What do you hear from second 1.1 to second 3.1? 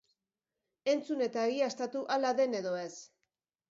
eta egiaztatu hala den edo ez!